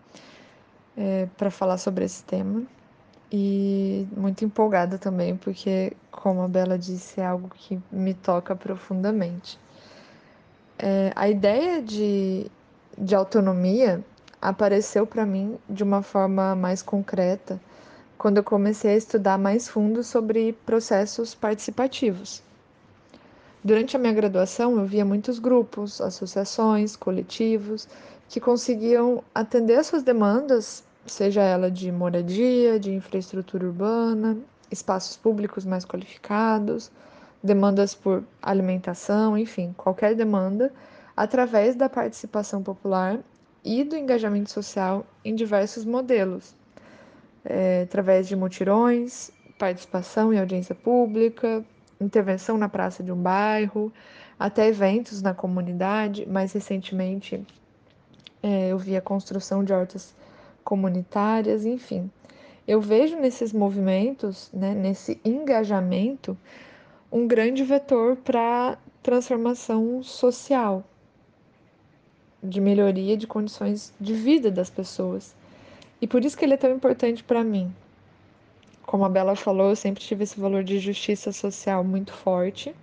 é, 0.97 1.27
para 1.37 1.51
falar 1.51 1.77
sobre 1.77 2.05
esse 2.05 2.23
tema 2.23 2.63
e 3.31 4.07
muito 4.15 4.45
empolgada 4.45 4.97
também, 4.97 5.35
porque, 5.35 5.93
como 6.11 6.41
a 6.41 6.47
Bela 6.47 6.77
disse, 6.77 7.19
é 7.19 7.25
algo 7.25 7.49
que 7.53 7.79
me 7.91 8.13
toca 8.13 8.55
profundamente. 8.55 9.59
É, 10.77 11.11
a 11.15 11.29
ideia 11.29 11.81
de, 11.81 12.49
de 12.97 13.15
autonomia 13.15 14.03
apareceu 14.41 15.07
para 15.07 15.25
mim 15.25 15.57
de 15.69 15.83
uma 15.83 16.01
forma 16.01 16.55
mais 16.55 16.81
concreta 16.81 17.59
quando 18.17 18.37
eu 18.37 18.43
comecei 18.43 18.91
a 18.91 18.95
estudar 18.95 19.37
mais 19.37 19.67
fundo 19.67 20.03
sobre 20.03 20.53
processos 20.65 21.35
participativos. 21.35 22.41
Durante 23.63 23.95
a 23.95 23.99
minha 23.99 24.13
graduação, 24.13 24.77
eu 24.77 24.85
via 24.85 25.03
muitos 25.03 25.39
grupos, 25.39 25.99
associações, 25.99 26.95
coletivos 26.95 27.87
que 28.29 28.39
conseguiam 28.39 29.23
atender 29.33 29.77
às 29.77 29.87
suas 29.87 30.03
demandas, 30.03 30.83
seja 31.05 31.41
ela 31.41 31.69
de 31.69 31.91
moradia, 31.91 32.79
de 32.79 32.93
infraestrutura 32.93 33.65
urbana, 33.65 34.38
espaços 34.71 35.15
públicos 35.15 35.65
mais 35.65 35.85
qualificados, 35.85 36.91
demandas 37.43 37.93
por 37.93 38.24
alimentação, 38.41 39.38
enfim, 39.38 39.74
qualquer 39.77 40.15
demanda, 40.15 40.74
através 41.15 41.75
da 41.75 41.88
participação 41.88 42.62
popular 42.63 43.19
e 43.63 43.83
do 43.83 43.95
engajamento 43.95 44.51
social 44.51 45.05
em 45.24 45.35
diversos 45.35 45.85
modelos, 45.85 46.55
é, 47.43 47.83
através 47.83 48.27
de 48.27 48.35
mutirões, 48.35 49.31
participação 49.57 50.33
em 50.33 50.39
audiência 50.39 50.75
pública, 50.75 51.63
intervenção 52.01 52.57
na 52.57 52.67
praça 52.67 53.03
de 53.03 53.12
um 53.12 53.15
bairro, 53.15 53.91
até 54.39 54.67
eventos 54.67 55.21
na 55.21 55.33
comunidade. 55.33 56.27
Mais 56.27 56.51
recentemente, 56.51 57.45
é, 58.43 58.69
eu 58.69 58.77
vi 58.77 58.97
a 58.97 59.01
construção 59.01 59.63
de 59.63 59.71
hortas 59.71 60.13
comunitárias, 60.65 61.65
enfim. 61.65 62.12
Eu 62.67 62.81
vejo 62.81 63.15
nesses 63.17 63.53
movimentos, 63.53 64.50
né, 64.51 64.74
nesse 64.74 65.22
engajamento, 65.24 66.38
um 67.10 67.25
grande 67.27 67.63
vetor 67.63 68.17
para 68.17 68.77
transformação 69.01 70.03
social, 70.03 70.84
de 72.43 72.60
melhoria 72.60 73.15
de 73.15 73.27
condições 73.27 73.93
de 74.01 74.13
vida 74.13 74.51
das 74.51 74.69
pessoas. 74.69 75.34
E 76.01 76.07
por 76.07 76.25
isso 76.25 76.38
que 76.38 76.43
ele 76.43 76.55
é 76.55 76.57
tão 76.57 76.72
importante 76.72 77.24
para 77.24 77.43
mim, 77.43 77.74
como 78.86 79.03
a 79.03 79.10
Bela 79.10 79.36
falou, 79.36 79.69
eu 79.69 79.75
sempre 79.75 80.03
tive 80.03 80.24
esse 80.24 80.39
valor 80.39 80.63
de 80.63 80.77
justiça 80.77 81.31
social 81.31 81.84
muito 81.84 82.13
forte. 82.13 82.75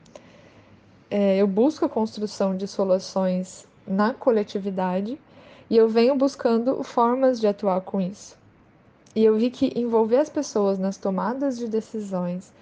É, 1.11 1.37
eu 1.37 1.47
busco 1.47 1.85
a 1.85 1.89
construção 1.89 2.57
de 2.57 2.67
soluções 2.67 3.67
na 3.87 4.13
coletividade 4.13 5.19
e 5.69 5.77
eu 5.77 5.89
venho 5.89 6.15
buscando 6.15 6.83
formas 6.83 7.41
de 7.41 7.47
atuar 7.47 7.81
com 7.81 8.01
isso. 8.01 8.37
E 9.15 9.25
eu 9.25 9.37
vi 9.37 9.51
que 9.51 9.73
envolver 9.79 10.17
as 10.17 10.31
pessoas 10.31 10.79
nas 10.79 10.97
tomadas 10.97 11.59
de 11.59 11.69
decisões 11.69 12.53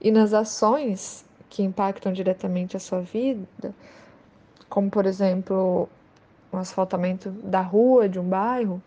e 0.00 0.10
nas 0.10 0.32
ações 0.32 1.24
que 1.48 1.62
impactam 1.62 2.12
diretamente 2.12 2.76
a 2.76 2.80
sua 2.80 3.00
vida, 3.00 3.74
como 4.68 4.90
por 4.90 5.06
exemplo 5.06 5.88
o 6.50 6.56
asfaltamento 6.56 7.30
da 7.30 7.60
rua 7.60 8.08
de 8.08 8.18
um 8.18 8.28
bairro, 8.28 8.82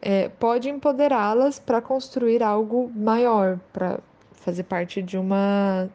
é, 0.00 0.28
pode 0.28 0.68
empoderá-las 0.68 1.58
para 1.58 1.82
construir 1.82 2.42
algo 2.42 2.90
maior, 2.94 3.58
para 3.72 4.00
fazer 4.32 4.62
parte 4.62 5.02
de 5.02 5.18
uma 5.18 5.88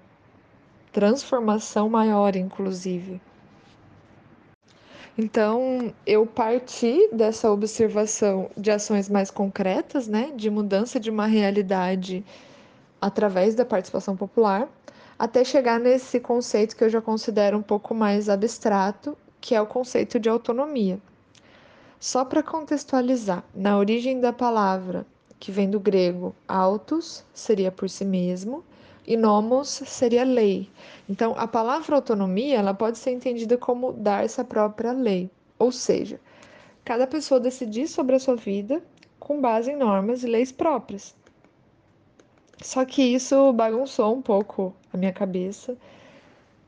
transformação 0.92 1.90
maior, 1.90 2.36
inclusive. 2.36 3.20
Então, 5.16 5.94
eu 6.08 6.26
parti 6.26 7.08
dessa 7.12 7.52
observação 7.52 8.50
de 8.58 8.72
ações 8.72 9.08
mais 9.08 9.30
concretas, 9.30 10.08
né, 10.08 10.32
de 10.36 10.50
mudança 10.50 11.00
de 11.00 11.12
uma 11.12 11.28
realidade 11.28 12.26
através 13.00 13.54
da 13.54 13.64
participação 13.64 14.16
popular, 14.18 14.68
até 15.20 15.44
chegar 15.44 15.80
nesse 15.80 16.20
conceito 16.20 16.76
que 16.76 16.84
eu 16.84 16.90
já 16.90 17.00
considero 17.00 17.58
um 17.58 17.62
pouco 17.62 17.94
mais 17.94 18.28
abstrato, 18.28 19.16
que 19.40 19.54
é 19.54 19.62
o 19.62 19.68
conceito 19.68 20.20
de 20.20 20.30
autonomia. 20.30 20.98
Só 22.00 22.26
para 22.26 22.42
contextualizar, 22.42 23.44
na 23.54 23.78
origem 23.78 24.20
da 24.20 24.34
palavra, 24.34 25.06
que 25.40 25.52
vem 25.52 25.70
do 25.70 25.80
grego 25.80 26.34
autos, 26.48 27.24
seria 27.34 27.72
por 27.72 27.88
si 27.88 28.04
mesmo, 28.04 28.64
e 29.06 29.18
nomos 29.18 29.70
seria 29.70 30.24
lei. 30.24 30.70
Então, 31.10 31.34
a 31.38 31.48
palavra 31.48 31.96
autonomia 31.96 32.58
ela 32.58 32.74
pode 32.74 32.98
ser 32.98 33.12
entendida 33.12 33.58
como 33.58 33.94
dar 33.94 34.24
essa 34.24 34.44
própria 34.44 34.92
lei, 34.92 35.30
ou 35.60 35.72
seja, 35.72 36.20
cada 36.86 37.06
pessoa 37.08 37.40
decidir 37.40 37.88
sobre 37.88 38.16
a 38.16 38.20
sua 38.20 38.36
vida 38.36 38.82
com 39.20 39.40
base 39.40 39.72
em 39.72 39.76
normas 39.76 40.24
e 40.24 40.28
leis 40.28 40.52
próprias. 40.52 41.16
Só 42.62 42.86
que 42.86 43.02
isso 43.02 43.52
bagunçou 43.54 44.16
um 44.16 44.22
pouco 44.22 44.74
a 44.92 44.98
minha 44.98 45.12
cabeça 45.12 45.78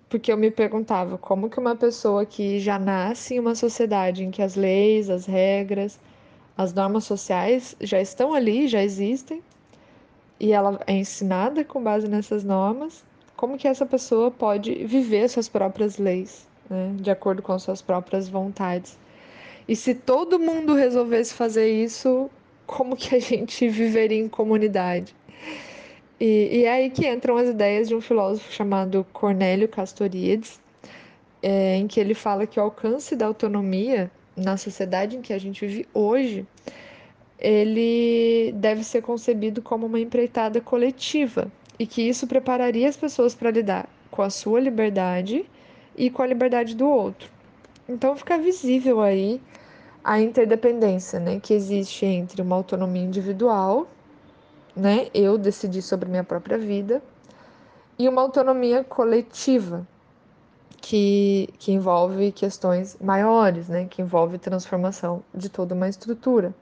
porque 0.10 0.32
eu 0.32 0.38
me 0.38 0.52
perguntava 0.52 1.18
como 1.18 1.50
que 1.50 1.60
uma 1.60 1.76
pessoa 1.76 2.26
que 2.26 2.60
já 2.60 2.78
nasce 2.80 3.36
em 3.36 3.40
uma 3.40 3.56
sociedade 3.56 4.24
em 4.24 4.32
que 4.32 4.42
as 4.42 4.56
leis, 4.56 5.10
as 5.10 5.26
regras, 5.26 6.00
as 6.58 6.74
normas 6.74 7.04
sociais 7.04 7.76
já 7.82 8.00
estão 8.00 8.34
ali, 8.34 8.68
já 8.68 8.82
existem, 8.82 9.44
e 10.40 10.52
ela 10.52 10.80
é 10.86 10.94
ensinada 10.94 11.64
com 11.64 11.82
base 11.82 12.08
nessas 12.08 12.44
normas, 12.44 13.04
como 13.36 13.58
que 13.58 13.68
essa 13.68 13.86
pessoa 13.86 14.32
pode 14.32 14.86
viver 14.86 15.30
suas 15.30 15.50
próprias 15.50 15.98
leis, 15.98 16.48
né, 16.70 16.94
de 16.96 17.10
acordo 17.10 17.42
com 17.42 17.58
suas 17.60 17.82
próprias 17.82 18.30
vontades. 18.30 18.98
E 19.68 19.76
se 19.76 19.96
todo 19.96 20.40
mundo 20.40 20.74
resolvesse 20.74 21.34
fazer 21.34 21.70
isso, 21.70 22.30
como 22.66 22.96
que 22.96 23.16
a 23.16 23.20
gente 23.20 23.68
viveria 23.70 24.20
em 24.20 24.30
comunidade? 24.30 25.16
E, 26.20 26.60
e 26.60 26.64
é 26.66 26.72
aí 26.72 26.90
que 26.90 27.08
entram 27.08 27.38
as 27.38 27.50
ideias 27.50 27.88
de 27.88 27.96
um 27.96 28.02
filósofo 28.02 28.52
chamado 28.52 29.06
Cornélio 29.12 29.68
Castoriadis, 29.68 30.60
é, 31.42 31.76
em 31.76 31.88
que 31.88 32.00
ele 32.00 32.14
fala 32.14 32.48
que 32.48 32.60
o 32.60 32.64
alcance 32.64 33.16
da 33.16 33.26
autonomia 33.26 34.10
na 34.36 34.58
sociedade 34.58 35.16
em 35.16 35.22
que 35.22 35.34
a 35.34 35.38
gente 35.38 35.66
vive 35.66 35.88
hoje, 35.94 36.46
ele 37.46 38.52
deve 38.54 38.84
ser 38.84 39.04
concebido 39.04 39.62
como 39.62 39.86
uma 39.86 40.00
empreitada 40.00 40.60
coletiva 40.60 41.52
e 41.78 41.86
que 41.86 42.02
isso 42.02 42.26
prepararia 42.26 42.90
as 42.90 42.98
pessoas 42.98 43.36
para 43.36 43.52
lidar 43.52 43.88
com 44.10 44.24
a 44.24 44.32
sua 44.32 44.60
liberdade 44.60 45.46
e 45.96 46.10
com 46.10 46.24
a 46.24 46.26
liberdade 46.26 46.76
do 46.76 46.90
outro. 46.90 47.30
Então 47.88 48.16
fica 48.16 48.36
visível 48.36 49.00
aí 49.00 49.40
a 50.04 50.20
interdependência, 50.20 51.20
né, 51.20 51.40
que 51.40 51.54
existe 51.54 52.04
entre 52.04 52.42
uma 52.42 52.56
autonomia 52.56 53.04
individual, 53.04 53.88
né, 54.76 55.08
eu 55.14 55.38
decidir 55.38 55.84
sobre 55.84 56.10
minha 56.10 56.24
própria 56.24 56.58
vida, 56.58 57.00
e 57.98 58.10
uma 58.10 58.24
autonomia 58.24 58.84
coletiva, 58.84 59.88
que, 60.82 61.50
que 61.60 61.72
envolve 61.72 62.32
questões 62.32 62.98
maiores, 63.00 63.70
né, 63.70 63.86
que 63.86 64.02
envolve 64.02 64.40
transformação 64.40 65.24
de 65.34 65.48
toda 65.48 65.76
uma 65.76 65.88
estrutura. 65.88 66.54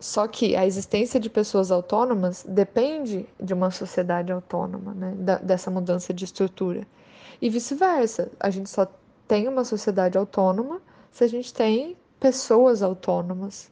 Só 0.00 0.26
que 0.26 0.56
a 0.56 0.66
existência 0.66 1.20
de 1.20 1.28
pessoas 1.28 1.70
autônomas 1.70 2.42
depende 2.48 3.26
de 3.38 3.52
uma 3.52 3.70
sociedade 3.70 4.32
autônoma, 4.32 4.94
né, 4.94 5.14
da, 5.18 5.36
dessa 5.36 5.70
mudança 5.70 6.14
de 6.14 6.24
estrutura. 6.24 6.86
E 7.40 7.50
vice-versa, 7.50 8.32
a 8.40 8.48
gente 8.48 8.70
só 8.70 8.90
tem 9.28 9.46
uma 9.46 9.62
sociedade 9.62 10.16
autônoma 10.16 10.80
se 11.12 11.22
a 11.22 11.26
gente 11.26 11.52
tem 11.52 11.98
pessoas 12.18 12.82
autônomas. 12.82 13.70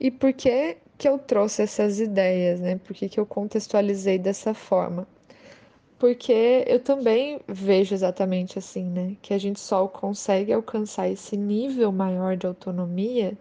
E 0.00 0.10
por 0.10 0.32
que, 0.32 0.78
que 0.96 1.06
eu 1.06 1.18
trouxe 1.18 1.62
essas 1.62 2.00
ideias, 2.00 2.58
né? 2.58 2.78
Por 2.78 2.94
que, 2.94 3.06
que 3.08 3.20
eu 3.20 3.26
contextualizei 3.26 4.18
dessa 4.18 4.54
forma? 4.54 5.06
Porque 5.98 6.64
eu 6.66 6.80
também 6.80 7.40
vejo 7.46 7.94
exatamente 7.94 8.58
assim, 8.58 8.84
né? 8.84 9.16
Que 9.20 9.34
a 9.34 9.38
gente 9.38 9.60
só 9.60 9.86
consegue 9.88 10.52
alcançar 10.52 11.08
esse 11.10 11.36
nível 11.36 11.92
maior 11.92 12.36
de 12.36 12.46
autonomia 12.46 13.36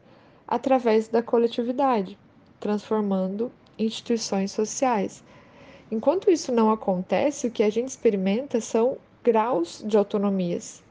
através 0.48 1.08
da 1.08 1.22
coletividade, 1.22 2.18
transformando 2.60 3.52
instituições 3.78 4.52
sociais. 4.52 5.24
Enquanto 5.92 6.32
isso 6.32 6.52
não 6.52 6.72
acontece, 6.72 7.48
o 7.48 7.52
que 7.52 7.64
a 7.64 7.70
gente 7.70 7.90
experimenta 7.90 8.60
são 8.60 8.98
graus 9.24 9.84
de 9.86 9.98
autonomias. 9.98 10.84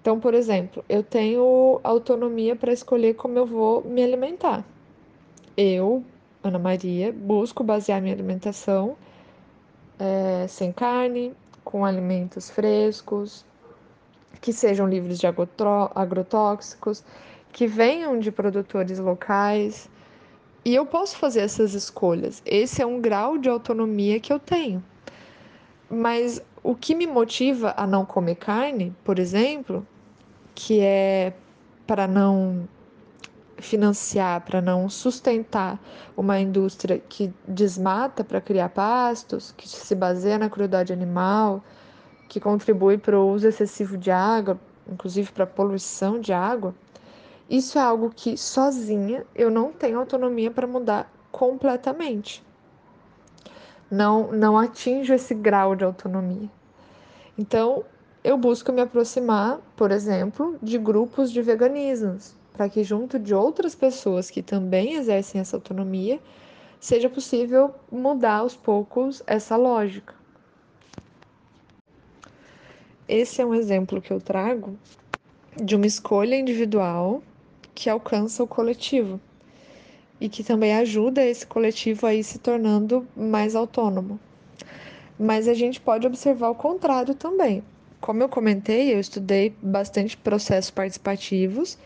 Então, 0.00 0.20
por 0.20 0.34
exemplo, 0.34 0.84
eu 0.88 1.02
tenho 1.02 1.80
autonomia 1.82 2.54
para 2.54 2.72
escolher 2.72 3.14
como 3.14 3.38
eu 3.38 3.46
vou 3.46 3.82
me 3.84 4.02
alimentar. 4.02 4.64
Eu, 5.56 6.04
Ana 6.42 6.58
Maria, 6.58 7.12
busco 7.12 7.64
basear 7.64 8.02
minha 8.02 8.14
alimentação 8.14 8.96
é, 9.98 10.46
sem 10.46 10.72
carne, 10.72 11.32
com 11.64 11.84
alimentos 11.84 12.50
frescos, 12.50 13.44
que 14.40 14.52
sejam 14.52 14.86
livres 14.86 15.18
de 15.18 15.26
agrotóxicos, 15.26 17.02
que 17.54 17.68
venham 17.68 18.18
de 18.18 18.32
produtores 18.32 18.98
locais. 18.98 19.88
E 20.64 20.74
eu 20.74 20.84
posso 20.84 21.16
fazer 21.16 21.40
essas 21.40 21.72
escolhas. 21.72 22.42
Esse 22.44 22.82
é 22.82 22.86
um 22.86 23.00
grau 23.00 23.38
de 23.38 23.48
autonomia 23.48 24.18
que 24.18 24.32
eu 24.32 24.40
tenho. 24.40 24.84
Mas 25.88 26.42
o 26.64 26.74
que 26.74 26.96
me 26.96 27.06
motiva 27.06 27.72
a 27.76 27.86
não 27.86 28.04
comer 28.04 28.34
carne, 28.34 28.92
por 29.04 29.20
exemplo, 29.20 29.86
que 30.52 30.80
é 30.80 31.32
para 31.86 32.08
não 32.08 32.68
financiar, 33.58 34.40
para 34.40 34.60
não 34.60 34.88
sustentar 34.88 35.78
uma 36.16 36.40
indústria 36.40 36.98
que 36.98 37.32
desmata 37.46 38.24
para 38.24 38.40
criar 38.40 38.70
pastos, 38.70 39.54
que 39.56 39.68
se 39.68 39.94
baseia 39.94 40.38
na 40.38 40.50
crueldade 40.50 40.92
animal, 40.92 41.62
que 42.28 42.40
contribui 42.40 42.98
para 42.98 43.16
o 43.16 43.30
uso 43.30 43.46
excessivo 43.46 43.96
de 43.96 44.10
água, 44.10 44.58
inclusive 44.90 45.30
para 45.30 45.44
a 45.44 45.46
poluição 45.46 46.18
de 46.18 46.32
água, 46.32 46.74
isso 47.48 47.78
é 47.78 47.82
algo 47.82 48.10
que 48.14 48.36
sozinha 48.36 49.26
eu 49.34 49.50
não 49.50 49.72
tenho 49.72 49.98
autonomia 49.98 50.50
para 50.50 50.66
mudar 50.66 51.12
completamente. 51.30 52.42
Não, 53.90 54.32
não 54.32 54.56
atinjo 54.56 55.12
esse 55.12 55.34
grau 55.34 55.76
de 55.76 55.84
autonomia. 55.84 56.50
Então, 57.36 57.84
eu 58.22 58.38
busco 58.38 58.72
me 58.72 58.80
aproximar, 58.80 59.60
por 59.76 59.90
exemplo, 59.90 60.56
de 60.62 60.78
grupos 60.78 61.30
de 61.30 61.42
veganismos, 61.42 62.34
para 62.52 62.68
que, 62.68 62.82
junto 62.82 63.18
de 63.18 63.34
outras 63.34 63.74
pessoas 63.74 64.30
que 64.30 64.42
também 64.42 64.94
exercem 64.94 65.40
essa 65.40 65.56
autonomia, 65.56 66.18
seja 66.80 67.10
possível 67.10 67.74
mudar 67.92 68.38
aos 68.38 68.56
poucos 68.56 69.22
essa 69.26 69.56
lógica. 69.56 70.14
Esse 73.06 73.42
é 73.42 73.46
um 73.46 73.54
exemplo 73.54 74.00
que 74.00 74.12
eu 74.12 74.20
trago 74.20 74.78
de 75.62 75.76
uma 75.76 75.86
escolha 75.86 76.34
individual 76.36 77.22
que 77.74 77.90
alcança 77.90 78.42
o 78.42 78.46
coletivo 78.46 79.20
e 80.20 80.28
que 80.28 80.44
também 80.44 80.74
ajuda 80.74 81.24
esse 81.24 81.46
coletivo 81.46 82.06
a 82.06 82.14
ir 82.14 82.22
se 82.22 82.38
tornando 82.38 83.06
mais 83.16 83.54
autônomo. 83.54 84.18
Mas 85.18 85.48
a 85.48 85.54
gente 85.54 85.80
pode 85.80 86.06
observar 86.06 86.50
o 86.50 86.54
contrário 86.54 87.14
também. 87.14 87.62
Como 88.00 88.22
eu 88.22 88.28
comentei, 88.28 88.94
eu 88.94 89.00
estudei 89.00 89.54
bastante 89.62 90.16
processos 90.16 90.70
participativos 90.70 91.78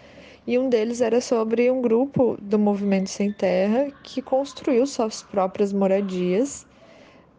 e 0.46 0.58
um 0.58 0.68
deles 0.68 1.00
era 1.00 1.20
sobre 1.20 1.70
um 1.70 1.80
grupo 1.80 2.36
do 2.40 2.58
Movimento 2.58 3.10
Sem 3.10 3.32
Terra 3.32 3.90
que 4.02 4.22
construiu 4.22 4.86
suas 4.86 5.22
próprias 5.22 5.72
moradias 5.72 6.66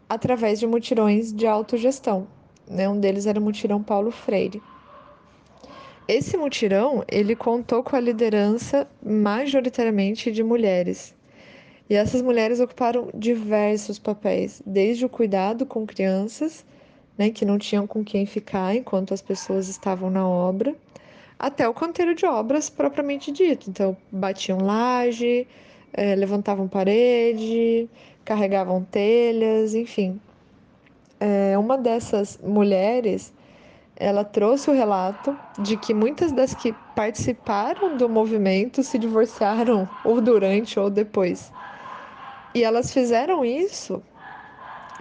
através 0.08 0.58
de 0.58 0.66
mutirões 0.66 1.32
de 1.32 1.46
autogestão. 1.46 2.26
Né? 2.68 2.88
Um 2.88 2.98
deles 2.98 3.26
era 3.26 3.38
o 3.38 3.42
mutirão 3.42 3.82
Paulo 3.82 4.10
Freire. 4.10 4.62
Esse 6.08 6.36
mutirão, 6.36 7.04
ele 7.08 7.36
contou 7.36 7.82
com 7.82 7.94
a 7.94 8.00
liderança 8.00 8.88
majoritariamente 9.02 10.32
de 10.32 10.42
mulheres. 10.42 11.14
E 11.88 11.94
essas 11.94 12.22
mulheres 12.22 12.60
ocuparam 12.60 13.10
diversos 13.14 13.98
papéis, 13.98 14.62
desde 14.64 15.04
o 15.04 15.08
cuidado 15.08 15.66
com 15.66 15.86
crianças, 15.86 16.64
né, 17.18 17.30
que 17.30 17.44
não 17.44 17.58
tinham 17.58 17.86
com 17.86 18.04
quem 18.04 18.26
ficar 18.26 18.74
enquanto 18.74 19.12
as 19.12 19.20
pessoas 19.20 19.68
estavam 19.68 20.08
na 20.08 20.26
obra, 20.26 20.74
até 21.38 21.68
o 21.68 21.74
canteiro 21.74 22.14
de 22.14 22.24
obras 22.26 22.70
propriamente 22.70 23.32
dito. 23.32 23.68
Então, 23.68 23.96
batiam 24.10 24.58
laje, 24.58 25.46
é, 25.92 26.14
levantavam 26.14 26.68
parede, 26.68 27.88
carregavam 28.24 28.84
telhas, 28.84 29.74
enfim. 29.74 30.20
É, 31.18 31.58
uma 31.58 31.76
dessas 31.76 32.38
mulheres 32.42 33.32
ela 34.00 34.24
trouxe 34.24 34.70
o 34.70 34.72
relato 34.72 35.38
de 35.58 35.76
que 35.76 35.92
muitas 35.92 36.32
das 36.32 36.54
que 36.54 36.72
participaram 36.94 37.98
do 37.98 38.08
movimento 38.08 38.82
se 38.82 38.98
divorciaram 38.98 39.86
ou 40.02 40.22
durante 40.22 40.80
ou 40.80 40.88
depois. 40.88 41.52
E 42.54 42.64
elas 42.64 42.92
fizeram 42.92 43.44
isso 43.44 44.02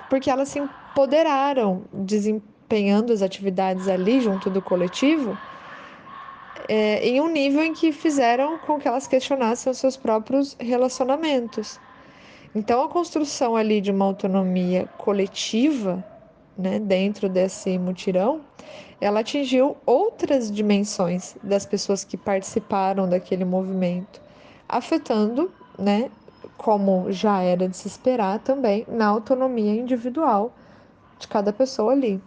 porque 0.10 0.30
elas 0.30 0.50
se 0.50 0.60
empoderaram, 0.60 1.84
desempenhando 1.94 3.14
as 3.14 3.22
atividades 3.22 3.88
ali 3.88 4.20
junto 4.20 4.50
do 4.50 4.62
coletivo, 4.62 5.38
é, 6.68 7.08
em 7.08 7.22
um 7.22 7.30
nível 7.30 7.64
em 7.64 7.74
que 7.74 7.92
fizeram 7.92 8.58
com 8.58 8.78
que 8.80 8.88
elas 8.88 9.08
questionassem 9.08 9.72
os 9.72 9.78
seus 9.78 9.96
próprios 9.96 10.58
relacionamentos. 10.60 11.80
Então, 12.54 12.84
a 12.84 12.90
construção 12.90 13.56
ali 13.56 13.80
de 13.80 13.92
uma 13.92 14.06
autonomia 14.06 14.88
coletiva, 14.98 16.04
né, 16.58 16.80
dentro 16.80 17.30
desse 17.30 17.78
mutirão, 17.78 18.42
ela 19.02 19.22
atingiu 19.22 19.78
outras 19.86 20.52
dimensões 20.52 21.36
das 21.42 21.66
pessoas 21.66 22.04
que 22.04 22.18
participaram 22.18 23.08
daquele 23.08 23.46
movimento, 23.46 24.22
afetando, 24.68 25.52
né, 25.78 26.12
como 26.58 27.12
já 27.12 27.42
era 27.42 27.68
de 27.68 27.78
se 27.78 27.88
esperar 27.88 28.40
também, 28.40 28.86
na 28.88 29.08
autonomia 29.08 29.74
individual 29.80 30.54
de 31.18 31.28
cada 31.28 31.54
pessoa 31.54 31.94
ali. 31.94 32.22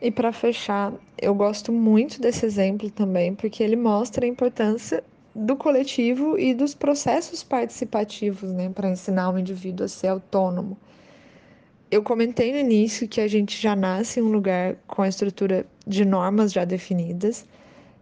E 0.00 0.10
para 0.10 0.32
fechar, 0.32 0.92
eu 1.16 1.34
gosto 1.34 1.72
muito 1.72 2.20
desse 2.20 2.44
exemplo 2.44 2.90
também, 2.90 3.34
porque 3.34 3.62
ele 3.62 3.74
mostra 3.74 4.26
a 4.26 4.28
importância 4.28 5.02
do 5.34 5.56
coletivo 5.56 6.38
e 6.38 6.54
dos 6.54 6.74
processos 6.74 7.42
participativos, 7.42 8.52
né, 8.52 8.70
para 8.70 8.90
ensinar 8.90 9.30
o 9.30 9.38
indivíduo 9.38 9.84
a 9.84 9.88
ser 9.88 10.08
autônomo. 10.08 10.78
Eu 11.90 12.02
comentei 12.02 12.52
no 12.52 12.58
início 12.58 13.08
que 13.08 13.20
a 13.20 13.28
gente 13.28 13.60
já 13.60 13.74
nasce 13.74 14.20
em 14.20 14.22
um 14.22 14.30
lugar 14.30 14.76
com 14.86 15.02
a 15.02 15.08
estrutura 15.08 15.66
de 15.86 16.04
normas 16.04 16.52
já 16.52 16.64
definidas, 16.64 17.46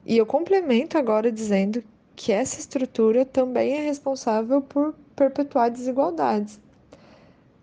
e 0.04 0.16
eu 0.16 0.26
complemento 0.26 0.98
agora 0.98 1.30
dizendo 1.32 1.82
que 2.14 2.32
essa 2.32 2.60
estrutura 2.60 3.24
também 3.24 3.74
é 3.74 3.80
responsável 3.80 4.60
por 4.60 4.94
perpetuar 5.16 5.70
desigualdades. 5.70 6.60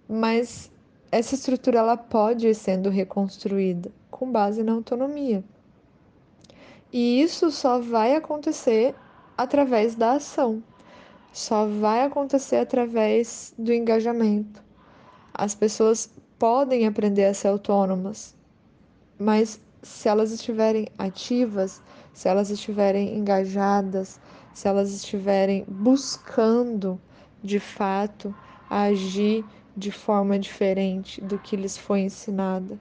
Mas 0.07 0.71
essa 1.11 1.35
estrutura 1.35 1.79
ela 1.79 1.97
pode 1.97 2.47
ir 2.47 2.55
sendo 2.55 2.89
reconstruída 2.89 3.91
com 4.09 4.31
base 4.31 4.63
na 4.63 4.73
autonomia. 4.73 5.43
E 6.91 7.21
isso 7.21 7.51
só 7.51 7.79
vai 7.79 8.15
acontecer 8.15 8.95
através 9.39 9.95
da 9.95 10.15
ação, 10.15 10.61
só 11.31 11.65
vai 11.65 12.03
acontecer 12.03 12.57
através 12.57 13.53
do 13.57 13.71
engajamento. 13.71 14.61
As 15.33 15.55
pessoas 15.55 16.11
podem 16.37 16.85
aprender 16.85 17.23
a 17.23 17.33
ser 17.33 17.47
autônomas, 17.47 18.35
mas 19.17 19.57
se 19.81 20.09
elas 20.09 20.33
estiverem 20.33 20.89
ativas, 20.97 21.81
se 22.13 22.27
elas 22.27 22.49
estiverem 22.49 23.17
engajadas, 23.17 24.19
se 24.53 24.67
elas 24.67 24.91
estiverem 24.91 25.63
buscando 25.69 26.99
de 27.41 27.61
fato 27.61 28.35
agir 28.69 29.45
de 29.77 29.89
forma 29.89 30.37
diferente 30.37 31.21
do 31.21 31.39
que 31.39 31.55
lhes 31.55 31.77
foi 31.77 32.01
ensinada. 32.01 32.77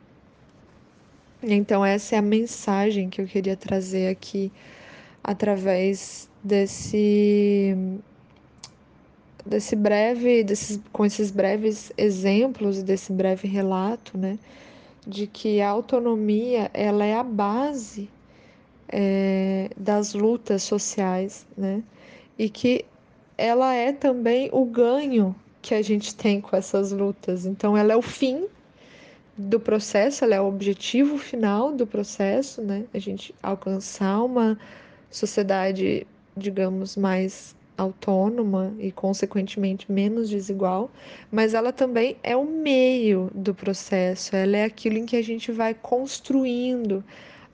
Então, 1.40 1.86
essa 1.86 2.16
é 2.16 2.18
a 2.18 2.22
mensagem 2.22 3.08
que 3.08 3.20
eu 3.20 3.26
queria 3.26 3.56
trazer 3.56 4.08
aqui 4.08 4.50
através 5.22 6.28
desse 6.48 7.76
desse 9.44 9.76
breve 9.76 10.42
desses, 10.42 10.80
com 10.92 11.04
esses 11.06 11.30
breves 11.30 11.92
exemplos 11.96 12.82
desse 12.82 13.12
breve 13.12 13.46
relato 13.46 14.16
né 14.16 14.38
de 15.06 15.26
que 15.26 15.60
a 15.60 15.68
autonomia 15.68 16.70
ela 16.74 17.04
é 17.04 17.14
a 17.14 17.22
base 17.22 18.10
é, 18.88 19.70
das 19.76 20.14
lutas 20.14 20.62
sociais 20.62 21.46
né 21.56 21.82
e 22.38 22.48
que 22.48 22.84
ela 23.36 23.74
é 23.74 23.92
também 23.92 24.48
o 24.52 24.64
ganho 24.64 25.34
que 25.62 25.74
a 25.74 25.82
gente 25.82 26.14
tem 26.14 26.40
com 26.40 26.56
essas 26.56 26.92
lutas 26.92 27.46
então 27.46 27.76
ela 27.76 27.92
é 27.92 27.96
o 27.96 28.02
fim 28.02 28.46
do 29.38 29.60
processo, 29.60 30.24
ela 30.24 30.34
é 30.34 30.40
o 30.40 30.48
objetivo 30.48 31.16
final 31.16 31.72
do 31.72 31.86
processo, 31.86 32.60
né? 32.60 32.84
A 32.92 32.98
gente 32.98 33.32
alcançar 33.40 34.24
uma 34.24 34.58
sociedade, 35.10 36.04
digamos, 36.38 36.96
mais 36.96 37.56
autônoma 37.76 38.74
e, 38.78 38.90
consequentemente, 38.90 39.90
menos 39.90 40.28
desigual, 40.28 40.90
mas 41.30 41.54
ela 41.54 41.72
também 41.72 42.16
é 42.22 42.36
o 42.36 42.44
meio 42.44 43.30
do 43.34 43.54
processo, 43.54 44.34
ela 44.34 44.56
é 44.56 44.64
aquilo 44.64 44.98
em 44.98 45.06
que 45.06 45.16
a 45.16 45.22
gente 45.22 45.52
vai 45.52 45.74
construindo 45.74 47.04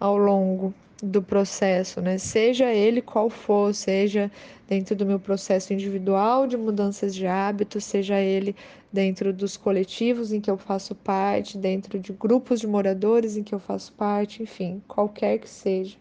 ao 0.01 0.16
longo 0.16 0.73
do 1.03 1.23
processo, 1.23 2.01
né? 2.01 2.16
Seja 2.16 2.73
ele 2.73 3.03
qual 3.03 3.29
for, 3.29 3.75
seja 3.75 4.31
dentro 4.66 4.97
do 4.97 5.05
meu 5.05 5.20
processo 5.20 5.73
individual 5.73 6.47
de 6.47 6.57
mudanças 6.57 7.14
de 7.14 7.27
hábitos, 7.27 7.85
seja 7.85 8.18
ele 8.18 8.57
dentro 8.92 9.33
dos 9.33 9.57
coletivos 9.57 10.33
em 10.33 10.40
que 10.40 10.51
eu 10.51 10.57
faço 10.57 10.94
parte, 10.94 11.59
dentro 11.59 11.99
de 11.99 12.12
grupos 12.12 12.61
de 12.61 12.66
moradores 12.66 13.37
em 13.37 13.42
que 13.42 13.55
eu 13.55 13.59
faço 13.59 13.92
parte, 13.92 14.42
enfim, 14.42 14.83
qualquer 14.88 15.38
que 15.38 15.51
seja, 15.51 15.97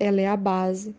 ela 0.00 0.20
é 0.20 0.26
a 0.26 0.36
base. 0.36 0.94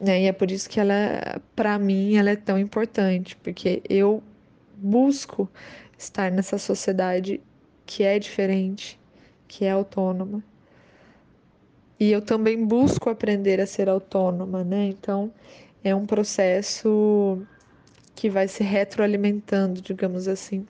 Né? 0.00 0.22
E 0.22 0.26
é 0.26 0.32
por 0.32 0.50
isso 0.50 0.68
que 0.68 0.80
ela, 0.80 1.40
para 1.54 1.78
mim, 1.78 2.16
ela 2.16 2.30
é 2.30 2.36
tão 2.36 2.58
importante, 2.58 3.36
porque 3.36 3.82
eu 3.88 4.22
busco 4.76 5.48
estar 5.98 6.30
nessa 6.30 6.56
sociedade 6.56 7.40
que 7.84 8.02
é 8.02 8.18
diferente, 8.18 8.98
que 9.46 9.64
é 9.64 9.70
autônoma, 9.72 10.42
e 11.98 12.10
eu 12.10 12.22
também 12.22 12.64
busco 12.64 13.10
aprender 13.10 13.60
a 13.60 13.66
ser 13.66 13.90
autônoma, 13.90 14.64
né? 14.64 14.86
Então, 14.86 15.30
é 15.84 15.94
um 15.94 16.06
processo 16.06 17.42
que 18.14 18.30
vai 18.30 18.48
se 18.48 18.62
retroalimentando, 18.62 19.82
digamos 19.82 20.26
assim. 20.26 20.66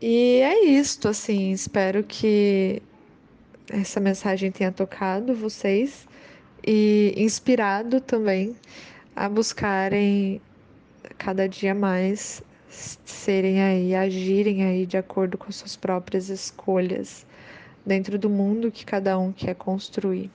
E 0.00 0.40
é 0.40 0.64
isto, 0.64 1.08
assim, 1.08 1.52
espero 1.52 2.02
que 2.02 2.82
essa 3.70 4.00
mensagem 4.00 4.50
tenha 4.50 4.72
tocado 4.72 5.34
vocês 5.34 6.06
e 6.66 7.14
inspirado 7.16 8.00
também 8.00 8.56
a 9.14 9.28
buscarem 9.28 10.40
cada 11.18 11.48
dia 11.48 11.74
mais 11.74 12.42
serem 13.04 13.62
aí, 13.62 13.94
agirem 13.94 14.64
aí 14.64 14.86
de 14.86 14.96
acordo 14.96 15.38
com 15.38 15.52
suas 15.52 15.76
próprias 15.76 16.28
escolhas 16.28 17.26
dentro 17.84 18.18
do 18.18 18.28
mundo 18.28 18.70
que 18.70 18.84
cada 18.84 19.18
um 19.18 19.32
quer 19.32 19.54
construir. 19.54 20.30